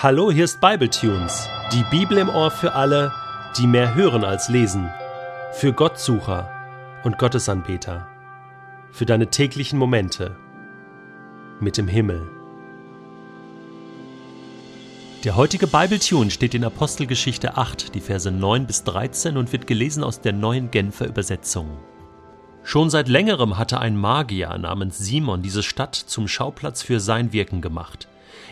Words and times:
Hallo, 0.00 0.30
hier 0.30 0.44
ist 0.44 0.60
Bibletunes, 0.60 1.48
die 1.72 1.82
Bibel 1.90 2.18
im 2.18 2.28
Ohr 2.28 2.52
für 2.52 2.74
alle, 2.74 3.12
die 3.56 3.66
mehr 3.66 3.96
hören 3.96 4.22
als 4.22 4.48
lesen, 4.48 4.88
für 5.50 5.72
Gottsucher 5.72 6.48
und 7.02 7.18
Gottesanbeter, 7.18 8.06
für 8.92 9.06
deine 9.06 9.26
täglichen 9.26 9.76
Momente 9.76 10.36
mit 11.58 11.76
dem 11.78 11.88
Himmel. 11.88 12.30
Der 15.24 15.34
heutige 15.34 15.66
Bibletune 15.66 16.30
steht 16.30 16.54
in 16.54 16.62
Apostelgeschichte 16.62 17.56
8, 17.56 17.92
die 17.96 18.00
Verse 18.00 18.30
9 18.30 18.68
bis 18.68 18.84
13 18.84 19.36
und 19.36 19.50
wird 19.50 19.66
gelesen 19.66 20.04
aus 20.04 20.20
der 20.20 20.32
neuen 20.32 20.70
Genfer 20.70 21.08
Übersetzung. 21.08 21.76
Schon 22.62 22.88
seit 22.88 23.08
längerem 23.08 23.58
hatte 23.58 23.80
ein 23.80 23.96
Magier 23.96 24.56
namens 24.58 24.98
Simon 24.98 25.42
diese 25.42 25.64
Stadt 25.64 25.96
zum 25.96 26.28
Schauplatz 26.28 26.82
für 26.82 27.00
sein 27.00 27.32
Wirken 27.32 27.60
gemacht. 27.60 28.06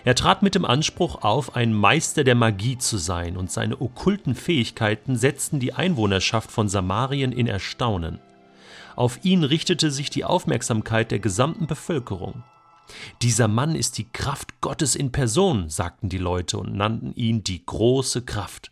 Er 0.05 0.15
trat 0.15 0.43
mit 0.43 0.55
dem 0.55 0.65
Anspruch 0.65 1.23
auf, 1.23 1.57
ein 1.57 1.73
Meister 1.73 2.25
der 2.25 2.35
Magie 2.35 2.79
zu 2.79 2.97
sein, 2.97 3.37
und 3.37 3.51
seine 3.51 3.81
okkulten 3.81 4.35
Fähigkeiten 4.35 5.17
setzten 5.17 5.61
die 5.61 5.73
Einwohnerschaft 5.73 6.51
von 6.51 6.69
Samarien 6.69 7.33
in 7.33 7.47
Erstaunen. 7.47 8.21
Auf 8.95 9.25
ihn 9.25 9.45
richtete 9.45 9.91
sich 9.91 10.09
die 10.11 10.25
Aufmerksamkeit 10.25 11.11
der 11.11 11.19
gesamten 11.19 11.67
Bevölkerung. 11.67 12.45
Dieser 13.23 13.49
Mann 13.49 13.75
ist 13.75 13.99
die 13.99 14.09
Kraft 14.11 14.61
Gottes 14.61 14.95
in 14.95 15.13
Person, 15.13 15.69
sagten 15.69 16.09
die 16.09 16.19
Leute 16.19 16.59
und 16.59 16.75
nannten 16.75 17.13
ihn 17.15 17.43
die 17.43 17.65
große 17.65 18.23
Kraft. 18.23 18.71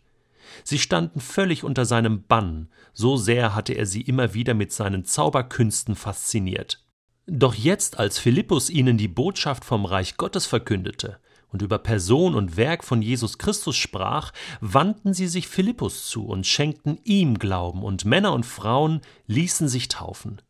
Sie 0.63 0.79
standen 0.79 1.21
völlig 1.21 1.65
unter 1.65 1.85
seinem 1.85 2.23
Bann, 2.23 2.69
so 2.93 3.17
sehr 3.17 3.55
hatte 3.55 3.73
er 3.73 3.87
sie 3.87 4.03
immer 4.03 4.35
wieder 4.35 4.55
mit 4.55 4.73
seinen 4.73 5.05
Zauberkünsten 5.05 5.97
fasziniert. 5.97 6.84
Doch 7.27 7.55
jetzt, 7.55 7.99
als 7.99 8.19
Philippus 8.19 8.69
ihnen 8.69 8.99
die 8.99 9.09
Botschaft 9.09 9.65
vom 9.65 9.87
Reich 9.87 10.17
Gottes 10.17 10.47
verkündete 10.47 11.19
und 11.55 11.63
über 11.63 11.79
Person 11.79 12.35
und 12.35 12.57
Werk 12.57 12.83
von 12.83 13.01
Jesus 13.01 13.39
Christus 13.39 13.77
sprach, 13.77 14.33
wandten 14.61 15.15
sie 15.15 15.29
sich 15.29 15.47
Philippus 15.47 16.09
zu 16.09 16.27
und 16.27 16.47
schenkten 16.47 16.99
ihm 17.05 17.39
Glauben, 17.39 17.85
und 17.85 18.05
Männer 18.05 18.33
und 18.33 18.45
Frauen 18.45 19.01
ließen 19.29 19.69
sich 19.69 19.89
taufen. 19.89 20.43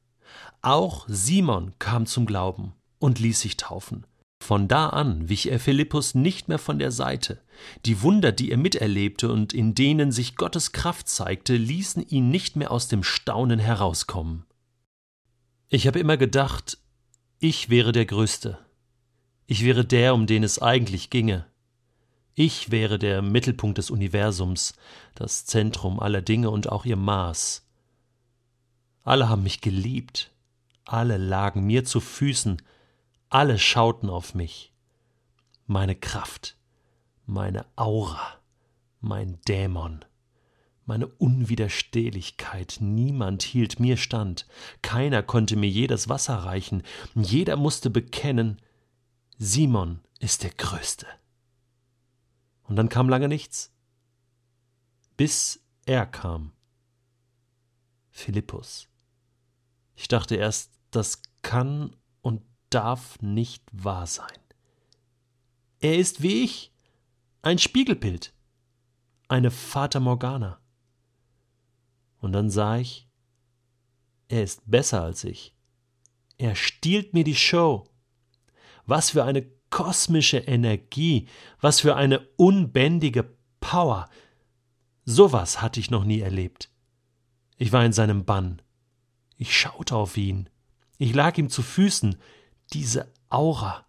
Auch 0.62 1.04
Simon 1.06 1.74
kam 1.78 2.06
zum 2.06 2.24
Glauben 2.24 2.72
und 2.98 3.18
ließ 3.18 3.38
sich 3.38 3.58
taufen. 3.58 4.06
Von 4.42 4.66
da 4.66 4.88
an 4.88 5.28
wich 5.28 5.50
er 5.50 5.60
Philippus 5.60 6.14
nicht 6.14 6.48
mehr 6.48 6.58
von 6.58 6.78
der 6.78 6.90
Seite. 6.90 7.40
Die 7.84 8.02
Wunder, 8.02 8.32
die 8.32 8.50
er 8.50 8.56
miterlebte 8.56 9.30
und 9.30 9.52
in 9.52 9.74
denen 9.74 10.10
sich 10.10 10.36
Gottes 10.36 10.72
Kraft 10.72 11.08
zeigte, 11.08 11.54
ließen 11.54 12.02
ihn 12.08 12.30
nicht 12.30 12.56
mehr 12.56 12.70
aus 12.70 12.88
dem 12.88 13.02
Staunen 13.02 13.58
herauskommen. 13.58 14.44
Ich 15.68 15.86
habe 15.86 15.98
immer 15.98 16.16
gedacht, 16.16 16.78
ich 17.38 17.70
wäre 17.70 17.92
der 17.92 18.06
Größte. 18.06 18.58
Ich 19.46 19.64
wäre 19.64 19.84
der, 19.84 20.14
um 20.14 20.26
den 20.26 20.42
es 20.42 20.60
eigentlich 20.60 21.10
ginge. 21.10 21.46
Ich 22.34 22.70
wäre 22.70 22.98
der 22.98 23.22
Mittelpunkt 23.22 23.78
des 23.78 23.90
Universums, 23.90 24.74
das 25.14 25.46
Zentrum 25.46 26.00
aller 26.00 26.22
Dinge 26.22 26.50
und 26.50 26.70
auch 26.70 26.84
ihr 26.84 26.96
Maß. 26.96 27.66
Alle 29.04 29.28
haben 29.28 29.42
mich 29.42 29.60
geliebt, 29.60 30.32
alle 30.84 31.16
lagen 31.16 31.64
mir 31.64 31.84
zu 31.84 32.00
Füßen, 32.00 32.60
alle 33.28 33.58
schauten 33.58 34.10
auf 34.10 34.34
mich. 34.34 34.72
Meine 35.66 35.94
Kraft, 35.94 36.56
meine 37.26 37.66
Aura, 37.76 38.38
mein 39.00 39.40
Dämon 39.46 40.04
meine 40.86 41.06
Unwiderstehlichkeit, 41.06 42.78
niemand 42.80 43.42
hielt 43.42 43.80
mir 43.80 43.96
stand, 43.96 44.46
keiner 44.82 45.22
konnte 45.22 45.56
mir 45.56 45.68
je 45.68 45.86
das 45.86 46.08
Wasser 46.08 46.36
reichen, 46.36 46.82
jeder 47.14 47.56
musste 47.56 47.90
bekennen, 47.90 48.60
Simon 49.38 50.00
ist 50.20 50.42
der 50.42 50.50
Größte. 50.50 51.06
Und 52.64 52.76
dann 52.76 52.88
kam 52.88 53.08
lange 53.08 53.28
nichts, 53.28 53.72
bis 55.16 55.60
er 55.86 56.06
kam. 56.06 56.52
Philippus. 58.10 58.88
Ich 59.96 60.08
dachte 60.08 60.36
erst, 60.36 60.70
das 60.90 61.22
kann 61.42 61.96
und 62.22 62.42
darf 62.70 63.20
nicht 63.20 63.64
wahr 63.72 64.06
sein. 64.06 64.38
Er 65.80 65.98
ist 65.98 66.22
wie 66.22 66.44
ich, 66.44 66.72
ein 67.42 67.58
Spiegelbild, 67.58 68.32
eine 69.28 69.50
Fata 69.50 70.00
Morgana. 70.00 70.58
Und 72.24 72.32
dann 72.32 72.48
sah 72.48 72.78
ich, 72.78 73.06
er 74.28 74.42
ist 74.42 74.62
besser 74.64 75.02
als 75.02 75.24
ich. 75.24 75.54
Er 76.38 76.54
stiehlt 76.54 77.12
mir 77.12 77.22
die 77.22 77.34
Show. 77.34 77.84
Was 78.86 79.10
für 79.10 79.24
eine 79.24 79.42
kosmische 79.68 80.38
Energie, 80.38 81.28
was 81.60 81.80
für 81.80 81.96
eine 81.96 82.26
unbändige 82.36 83.36
Power. 83.60 84.08
Sowas 85.04 85.60
hatte 85.60 85.80
ich 85.80 85.90
noch 85.90 86.04
nie 86.04 86.20
erlebt. 86.20 86.70
Ich 87.58 87.72
war 87.72 87.84
in 87.84 87.92
seinem 87.92 88.24
Bann. 88.24 88.62
Ich 89.36 89.54
schaute 89.54 89.94
auf 89.94 90.16
ihn. 90.16 90.48
Ich 90.96 91.14
lag 91.14 91.36
ihm 91.36 91.50
zu 91.50 91.60
Füßen. 91.60 92.16
Diese 92.72 93.12
Aura, 93.28 93.84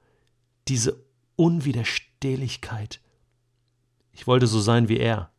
diese 0.68 1.06
Unwiderstehlichkeit. 1.38 3.00
Ich 4.12 4.28
wollte 4.28 4.48
so 4.48 4.60
sein 4.60 4.90
wie 4.90 4.98
er. 4.98 5.32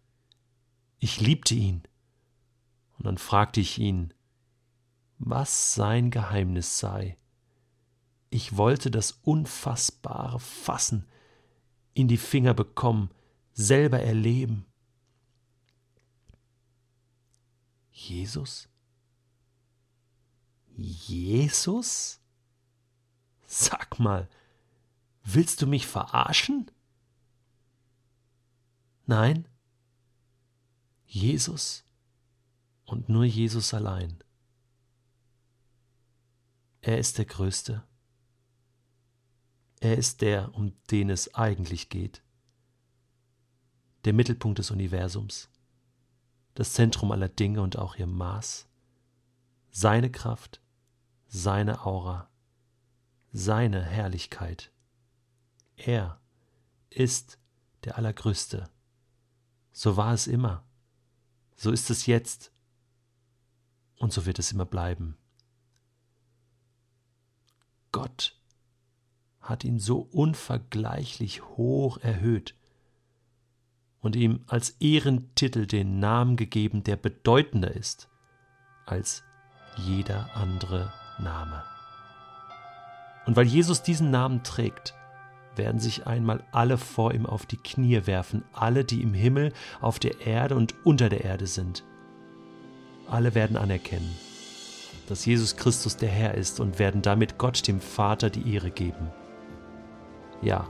Ich 0.99 1.21
liebte 1.21 1.55
ihn. 1.55 1.83
Und 2.99 3.07
dann 3.07 3.19
fragte 3.19 3.61
ich 3.61 3.79
ihn, 3.79 4.13
was 5.19 5.75
sein 5.75 6.11
Geheimnis 6.11 6.79
sei. 6.79 7.17
Ich 8.31 8.57
wollte 8.57 8.91
das 8.91 9.13
Unfassbare 9.23 10.41
fassen, 10.41 11.07
in 11.95 12.09
die 12.09 12.17
Finger 12.17 12.55
bekommen, 12.55 13.11
selber 13.53 14.01
erleben. 14.01 14.67
Jesus? 17.93 18.69
Jesus? 20.77 22.21
Sag 23.47 23.99
mal, 23.99 24.29
willst 25.25 25.63
du 25.63 25.67
mich 25.67 25.87
verarschen? 25.87 26.71
Nein? 29.07 29.49
Jesus 31.07 31.86
und 32.87 33.09
nur 33.09 33.25
Jesus 33.25 33.75
allein. 33.75 34.23
Er 36.81 36.99
ist 36.99 37.19
der 37.19 37.25
Größte. 37.25 37.83
Er 39.81 39.99
ist 39.99 40.23
der, 40.23 40.55
um 40.55 40.73
den 40.91 41.11
es 41.11 41.35
eigentlich 41.35 41.89
geht. 41.89 42.23
Der 44.05 44.13
Mittelpunkt 44.13 44.59
des 44.59 44.71
Universums, 44.71 45.51
das 46.55 46.73
Zentrum 46.73 47.11
aller 47.11 47.29
Dinge 47.29 47.61
und 47.61 47.77
auch 47.77 47.97
ihr 47.97 48.07
Maß, 48.07 48.69
seine 49.71 50.11
Kraft, 50.11 50.61
seine 51.27 51.85
Aura, 51.85 52.31
seine 53.33 53.85
Herrlichkeit. 53.85 54.71
Er 55.77 56.21
ist 56.89 57.39
der 57.85 57.99
Allergrößte. 57.99 58.71
So 59.73 59.97
war 59.97 60.15
es 60.15 60.27
immer. 60.27 60.65
So 61.57 61.71
ist 61.73 61.91
es 61.91 62.07
jetzt 62.07 62.53
und 63.99 64.13
so 64.13 64.27
wird 64.27 64.39
es 64.39 64.53
immer 64.53 64.67
bleiben. 64.67 65.17
Gott 67.93 68.39
hat 69.41 69.65
ihn 69.65 69.79
so 69.79 70.01
unvergleichlich 70.13 71.43
hoch 71.43 71.99
erhöht 71.99 72.55
und 74.01 74.17
ihm 74.17 74.41
als 74.47 74.71
Ehrentitel 74.81 75.67
den 75.67 75.99
Namen 75.99 76.37
gegeben, 76.37 76.85
der 76.85 76.97
bedeutender 76.97 77.75
ist 77.75 78.09
als 78.85 79.23
jeder 79.77 80.35
andere 80.35 80.93
Name. 81.19 81.65
Und 83.25 83.37
weil 83.37 83.47
Jesus 83.47 83.83
diesen 83.83 84.11
Namen 84.11 84.43
trägt, 84.43 84.95
werden 85.57 85.81
sich 85.81 86.07
einmal 86.07 86.45
alle 86.53 86.77
vor 86.77 87.15
ihm 87.15 87.27
auf 87.27 87.47
die 87.47 87.57
Knie 87.57 88.07
werfen, 88.07 88.45
alle, 88.53 88.85
die 88.85 89.03
im 89.03 89.15
Himmel, 89.15 89.53
auf 89.81 89.99
der 89.99 90.21
Erde 90.21 90.55
und 90.55 90.75
unter 90.85 91.09
der 91.09 91.25
Erde 91.25 91.47
sind 91.47 91.83
alle 93.09 93.35
werden 93.35 93.57
anerkennen, 93.57 94.17
dass 95.09 95.25
Jesus 95.25 95.57
Christus 95.57 95.97
der 95.97 96.09
Herr 96.09 96.35
ist 96.35 96.61
und 96.61 96.79
werden 96.79 97.03
damit 97.03 97.39
Gott, 97.39 97.67
dem 97.67 97.81
Vater, 97.81 98.31
die 98.31 98.55
Ehre 98.55 98.71
geben. 98.71 99.11
Ja, 100.43 100.69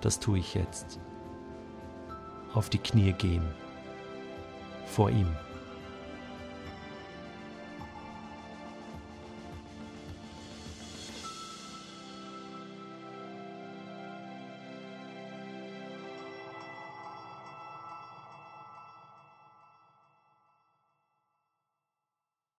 das 0.00 0.20
tue 0.20 0.38
ich 0.38 0.54
jetzt. 0.54 1.00
Auf 2.54 2.70
die 2.70 2.78
Knie 2.78 3.12
gehen 3.12 3.44
vor 4.86 5.10
ihm. 5.10 5.28